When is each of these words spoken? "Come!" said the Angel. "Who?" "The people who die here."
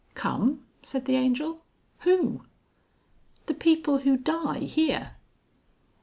"Come!" 0.15 0.65
said 0.81 1.05
the 1.05 1.15
Angel. 1.15 1.63
"Who?" 1.99 2.41
"The 3.45 3.53
people 3.53 3.99
who 3.99 4.17
die 4.17 4.61
here." 4.61 5.11